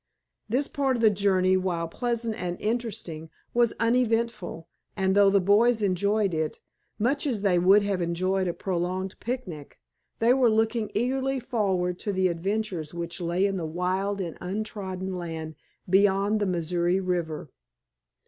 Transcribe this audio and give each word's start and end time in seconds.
This 0.49 0.67
part 0.67 0.95
of 0.95 1.01
the 1.03 1.11
journey, 1.11 1.55
while 1.55 1.87
pleasant 1.87 2.33
and 2.33 2.59
interesting, 2.59 3.29
was 3.53 3.75
uneventful, 3.79 4.67
and 4.97 5.13
though 5.13 5.29
the 5.29 5.39
boys 5.39 5.83
enjoyed 5.83 6.33
it, 6.33 6.59
much 6.97 7.27
as 7.27 7.43
they 7.43 7.59
would 7.59 7.83
have 7.83 8.01
enjoyed 8.01 8.47
a 8.47 8.53
prolonged 8.55 9.19
picnic, 9.19 9.77
they 10.17 10.33
were 10.33 10.49
looking 10.49 10.89
eagerly 10.95 11.39
forward 11.39 11.99
to 11.99 12.11
the 12.11 12.29
adventures 12.29 12.95
which 12.95 13.21
lay 13.21 13.45
in 13.45 13.57
the 13.57 13.67
wild 13.67 14.19
and 14.19 14.39
untrodden 14.41 15.19
land 15.19 15.53
beyond 15.87 16.39
the 16.39 16.47
Missouri 16.47 16.99
River. 16.99 17.51